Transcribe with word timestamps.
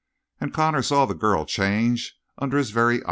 And 0.39 0.51
Connor 0.51 0.81
saw 0.81 1.05
the 1.05 1.13
girl 1.13 1.45
change 1.45 2.17
under 2.39 2.57
his 2.57 2.71
very 2.71 2.95
eye. 2.95 2.99